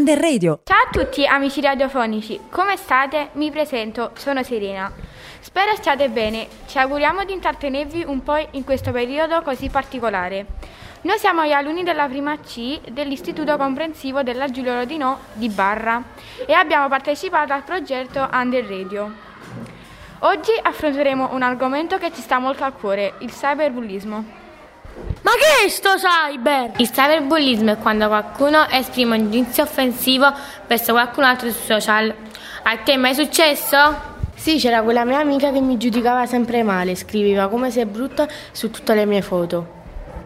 Under 0.00 0.18
Radio. 0.18 0.60
Ciao 0.64 0.84
a 0.86 0.88
tutti 0.90 1.26
amici 1.26 1.60
radiofonici, 1.60 2.40
come 2.48 2.78
state? 2.78 3.28
Mi 3.32 3.50
presento, 3.50 4.12
sono 4.14 4.42
Serena. 4.42 4.90
Spero 5.40 5.74
stiate 5.74 6.08
bene, 6.08 6.48
ci 6.64 6.78
auguriamo 6.78 7.24
di 7.24 7.34
intrattenervi 7.34 8.04
un 8.06 8.22
po' 8.22 8.38
in 8.52 8.64
questo 8.64 8.92
periodo 8.92 9.42
così 9.42 9.68
particolare. 9.68 10.46
Noi 11.02 11.18
siamo 11.18 11.44
gli 11.44 11.52
alunni 11.52 11.82
della 11.82 12.08
prima 12.08 12.38
C 12.38 12.80
dell'Istituto 12.90 13.58
Comprensivo 13.58 14.22
della 14.22 14.48
Giulio 14.48 14.72
Rodinò 14.72 15.18
di 15.34 15.50
Barra 15.50 16.02
e 16.46 16.54
abbiamo 16.54 16.88
partecipato 16.88 17.52
al 17.52 17.64
progetto 17.64 18.26
Under 18.32 18.64
Radio. 18.64 19.12
Oggi 20.20 20.52
affronteremo 20.62 21.34
un 21.34 21.42
argomento 21.42 21.98
che 21.98 22.10
ci 22.10 22.22
sta 22.22 22.38
molto 22.38 22.64
a 22.64 22.70
cuore, 22.70 23.16
il 23.18 23.30
cyberbullismo. 23.30 24.39
Ma 25.30 25.36
che 25.36 25.64
è 25.64 25.68
sto 25.68 25.90
cyber? 25.94 26.72
Il 26.78 26.90
cyberbullismo 26.90 27.70
è 27.70 27.78
quando 27.78 28.08
qualcuno 28.08 28.68
esprime 28.68 29.16
un 29.16 29.30
giudizio 29.30 29.62
offensivo 29.62 30.28
verso 30.66 30.90
qualcun 30.90 31.22
altro 31.22 31.52
sui 31.52 31.66
social. 31.66 32.12
A 32.64 32.76
te 32.78 32.94
è 32.94 32.96
mai 32.96 33.14
successo? 33.14 33.76
Sì, 34.34 34.58
c'era 34.58 34.82
quella 34.82 35.04
mia 35.04 35.20
amica 35.20 35.52
che 35.52 35.60
mi 35.60 35.76
giudicava 35.76 36.26
sempre 36.26 36.64
male, 36.64 36.96
scriveva 36.96 37.46
come 37.46 37.70
sei 37.70 37.86
brutta 37.86 38.26
su 38.50 38.72
tutte 38.72 38.92
le 38.92 39.06
mie 39.06 39.22
foto. 39.22 39.78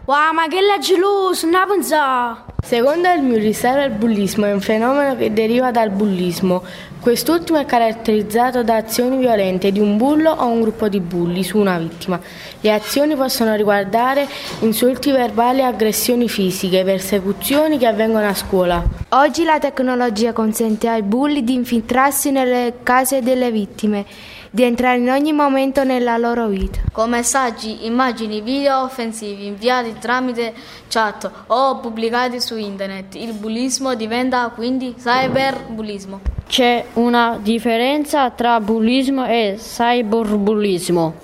Wow, 0.05 0.33
ma 0.33 0.47
che 0.47 0.61
la 0.61 0.79
geloso, 0.79 1.45
non 1.45 1.59
la 1.59 1.65
pensavo! 1.67 2.45
Secondo 2.63 3.07
il 3.11 3.21
mio 3.21 3.37
riserva 3.37 3.83
il 3.83 3.91
bullismo 3.91 4.45
è 4.45 4.53
un 4.53 4.61
fenomeno 4.61 5.15
che 5.15 5.31
deriva 5.31 5.69
dal 5.69 5.91
bullismo. 5.91 6.63
Quest'ultimo 7.05 7.59
è 7.59 7.65
caratterizzato 7.65 8.63
da 8.63 8.77
azioni 8.77 9.17
violente 9.17 9.71
di 9.71 9.79
un 9.79 9.95
bullo 9.95 10.31
o 10.31 10.47
un 10.47 10.61
gruppo 10.61 10.87
di 10.89 10.99
bulli 10.99 11.43
su 11.43 11.59
una 11.59 11.77
vittima. 11.77 12.19
Le 12.61 12.71
azioni 12.73 13.15
possono 13.15 13.53
riguardare 13.53 14.27
insulti 14.61 15.11
verbali, 15.11 15.61
aggressioni 15.61 16.27
fisiche, 16.27 16.83
persecuzioni 16.83 17.77
che 17.77 17.85
avvengono 17.85 18.25
a 18.25 18.33
scuola. 18.33 18.83
Oggi 19.09 19.43
la 19.43 19.59
tecnologia 19.59 20.33
consente 20.33 20.87
ai 20.87 21.03
bulli 21.03 21.43
di 21.43 21.53
infiltrarsi 21.53 22.31
nelle 22.31 22.77
case 22.81 23.21
delle 23.21 23.51
vittime 23.51 24.03
di 24.49 24.63
entrare 24.63 24.97
in 24.97 25.11
ogni 25.11 25.31
momento 25.31 25.83
nella 25.83 26.17
loro 26.17 26.47
vita. 26.47 26.79
Con 26.91 27.11
messaggi, 27.11 27.85
immagini, 27.85 28.41
video 28.41 28.81
offensivi 28.81 29.45
inviati 29.45 29.93
tramite 29.99 30.55
chat 30.87 31.29
o 31.45 31.77
pubblicati 31.77 32.41
su 32.41 32.57
internet, 32.57 33.13
il 33.13 33.33
bullismo 33.33 33.93
diventa 33.93 34.49
quindi 34.55 34.95
cyberbullismo. 34.97 36.34
C'è 36.47 36.85
una 36.93 37.39
differenza 37.41 38.29
tra 38.29 38.59
bullismo 38.59 39.25
e 39.25 39.57
cyberbullismo. 39.57 41.23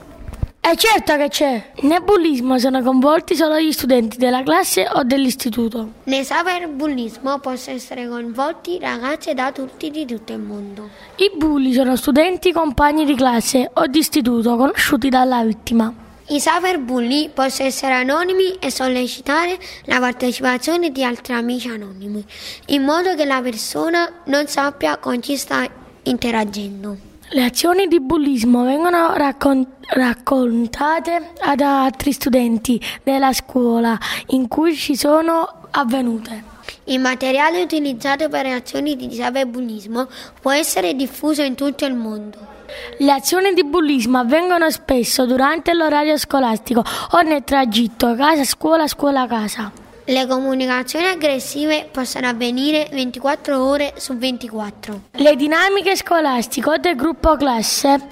È 0.60 0.76
certo 0.76 1.16
che 1.18 1.28
c'è. 1.28 1.72
Nel 1.82 2.04
bullismo 2.04 2.60
sono 2.60 2.82
coinvolti 2.82 3.36
solo 3.36 3.60
gli 3.60 3.72
studenti 3.72 4.18
della 4.18 4.44
classe 4.44 4.88
o 4.92 5.04
dell'istituto. 5.04 5.92
Nel 6.04 6.24
cyberbullismo 6.26 7.40
possono 7.40 7.76
essere 7.76 8.08
coinvolti 8.08 8.78
ragazzi 8.80 9.30
ed 9.30 9.40
adulti 9.40 9.90
di 9.90 10.06
tutto 10.06 10.34
il 10.34 10.40
mondo. 10.40 10.90
I 11.16 11.32
bulli 11.36 11.74
sono 11.74 11.96
studenti, 11.96 12.52
compagni 12.52 13.06
di 13.06 13.16
classe 13.16 13.70
o 13.74 13.88
di 13.88 14.00
istituto 14.00 14.56
conosciuti 14.56 15.10
dalla 15.10 15.44
vittima. 15.44 16.01
I 16.32 16.40
cyberbulli 16.40 17.30
possono 17.34 17.68
essere 17.68 17.94
anonimi 17.94 18.54
e 18.54 18.72
sollecitare 18.72 19.60
la 19.84 20.00
partecipazione 20.00 20.90
di 20.90 21.04
altri 21.04 21.34
amici 21.34 21.68
anonimi, 21.68 22.24
in 22.68 22.84
modo 22.84 23.16
che 23.16 23.26
la 23.26 23.42
persona 23.42 24.10
non 24.28 24.48
sappia 24.48 24.96
con 24.96 25.20
chi 25.20 25.36
sta 25.36 25.68
interagendo. 26.04 26.96
Le 27.32 27.44
azioni 27.44 27.88
di 27.88 28.00
bullismo 28.00 28.64
vengono 28.64 29.14
raccon- 29.14 29.68
raccontate 29.90 31.34
ad 31.42 31.60
altri 31.60 32.14
studenti 32.14 32.82
della 33.04 33.34
scuola 33.34 33.98
in 34.28 34.48
cui 34.48 34.74
ci 34.74 34.96
sono 34.96 35.61
avvenute. 35.72 36.44
Il 36.86 37.00
materiale 37.00 37.62
utilizzato 37.62 38.30
per 38.30 38.46
azioni 38.48 38.96
di 38.96 39.08
cyberbullismo 39.08 40.08
può 40.42 40.52
essere 40.52 40.94
diffuso 40.94 41.42
in 41.42 41.56
tutto 41.56 41.86
il 41.86 41.96
mondo. 41.96 42.50
Le 42.98 43.12
azioni 43.12 43.54
di 43.54 43.64
bullismo 43.64 44.20
avvengono 44.20 44.70
spesso 44.72 45.26
durante 45.26 45.74
l'orario 45.74 46.18
scolastico 46.18 46.84
o 47.12 47.22
nel 47.22 47.44
tragitto 47.44 48.16
casa-scuola, 48.16 48.88
scuola-casa. 48.88 49.72
Le 50.04 50.26
comunicazioni 50.26 51.06
aggressive 51.06 51.88
possono 51.92 52.28
avvenire 52.28 52.90
24 52.92 53.64
ore 53.64 53.94
su 53.98 54.18
24. 54.18 55.02
Le 55.12 55.36
dinamiche 55.36 55.96
scolastiche 55.96 56.70
o 56.70 56.78
del 56.78 56.96
gruppo 56.96 57.36
classe 57.36 58.08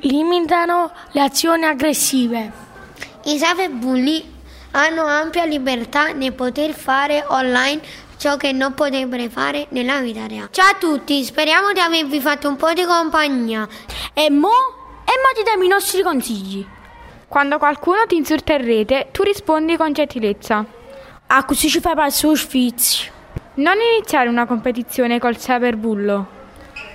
limitano 0.00 0.90
le 1.10 1.20
azioni 1.20 1.64
aggressive. 1.64 2.50
I 3.24 3.36
cyberbulli 3.38 4.34
hanno 4.72 5.04
ampia 5.04 5.44
libertà 5.44 6.12
nel 6.12 6.32
poter 6.32 6.72
fare 6.72 7.24
online 7.28 7.80
ciò 8.16 8.36
che 8.36 8.52
non 8.52 8.74
potrebbero 8.74 9.28
fare 9.28 9.66
nella 9.70 10.00
vita 10.00 10.26
reale. 10.26 10.48
Ciao 10.50 10.70
a 10.70 10.76
tutti, 10.78 11.22
speriamo 11.24 11.72
di 11.72 11.80
avervi 11.80 12.20
fatto 12.20 12.48
un 12.48 12.56
po' 12.56 12.72
di 12.72 12.84
compagnia. 12.84 13.68
E 14.12 14.30
mo? 14.30 14.48
E 15.04 15.12
mo 15.20 15.34
ti 15.34 15.42
diamo 15.42 15.62
i 15.62 15.68
nostri 15.68 16.02
consigli. 16.02 16.66
Quando 17.28 17.58
qualcuno 17.58 18.06
ti 18.06 18.16
insulta 18.16 18.54
in 18.54 18.64
rete, 18.64 19.08
tu 19.12 19.22
rispondi 19.22 19.76
con 19.76 19.92
gentilezza. 19.92 20.64
Ah, 21.26 21.44
così 21.44 21.68
ci 21.68 21.80
fai 21.80 21.94
passare 21.94 22.36
sfizio. 22.36 23.12
Non 23.54 23.74
iniziare 23.94 24.28
una 24.28 24.46
competizione 24.46 25.18
col 25.18 25.36
cyberbullo. 25.36 26.26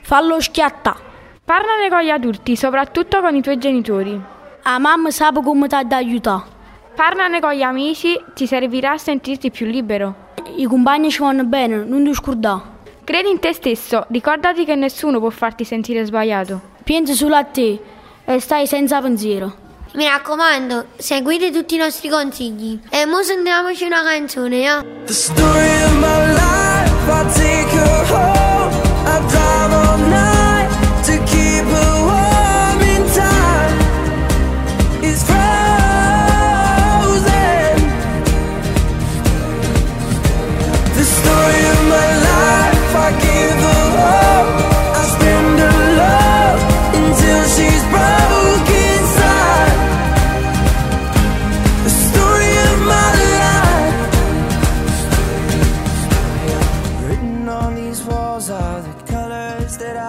Fallo 0.04 0.40
schiattà. 0.40 0.96
Parlane 1.44 1.90
con 1.90 2.02
gli 2.02 2.10
adulti, 2.10 2.56
soprattutto 2.56 3.20
con 3.20 3.36
i 3.36 3.42
tuoi 3.42 3.58
genitori. 3.58 4.20
A 4.64 4.78
mamma 4.80 5.12
sa 5.12 5.32
come 5.32 5.68
ti 5.68 5.76
aiutare. 5.76 6.51
Parlane 6.96 7.40
con 7.40 7.54
gli 7.54 7.62
amici, 7.62 8.20
ti 8.34 8.46
servirà 8.46 8.92
a 8.92 8.98
sentirti 8.98 9.50
più 9.50 9.66
libero. 9.66 10.30
I 10.56 10.66
compagni 10.66 11.10
ci 11.10 11.22
vanno 11.22 11.46
bene, 11.46 11.84
non 11.86 12.04
ti 12.04 12.14
scordare. 12.14 12.62
Credi 13.04 13.30
in 13.30 13.40
te 13.40 13.54
stesso, 13.54 14.06
ricordati 14.10 14.66
che 14.66 14.76
nessuno 14.76 15.20
può 15.20 15.30
farti 15.30 15.64
sentire 15.64 16.06
sbagliato. 16.06 16.60
Pensa 16.84 17.14
solo 17.14 17.36
a 17.36 17.44
te 17.44 17.80
e 18.26 18.40
stai 18.40 18.68
senza 18.68 19.02
pensiero. 19.02 19.56
Mi 19.94 20.06
raccomando, 20.06 20.86
seguite 20.98 21.52
tutti 21.52 21.76
i 21.76 21.78
nostri 21.78 22.10
consigli. 22.10 22.80
E 22.90 23.06
mo 23.06 23.22
sentiamoci 23.24 23.86
una 23.86 24.04
canzone, 24.04 24.64
eh? 24.64 24.86
The 25.06 25.14
story 25.14 25.84
of 25.84 25.94
my 25.96 26.34
life, 26.34 26.92
I 27.10 27.26
that 59.78 59.96
I 59.96 60.01